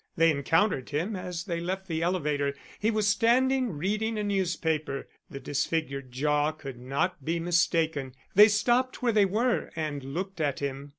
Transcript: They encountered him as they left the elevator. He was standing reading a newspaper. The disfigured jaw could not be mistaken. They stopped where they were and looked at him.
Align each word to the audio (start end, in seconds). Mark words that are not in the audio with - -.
They 0.17 0.31
encountered 0.31 0.89
him 0.89 1.15
as 1.15 1.43
they 1.43 1.59
left 1.59 1.87
the 1.87 2.01
elevator. 2.01 2.55
He 2.79 2.89
was 2.89 3.07
standing 3.07 3.69
reading 3.73 4.17
a 4.17 4.23
newspaper. 4.23 5.07
The 5.29 5.39
disfigured 5.39 6.11
jaw 6.11 6.53
could 6.53 6.79
not 6.79 7.23
be 7.23 7.39
mistaken. 7.39 8.15
They 8.33 8.47
stopped 8.47 9.03
where 9.03 9.13
they 9.13 9.25
were 9.25 9.69
and 9.75 10.03
looked 10.03 10.41
at 10.41 10.57
him. 10.57 10.89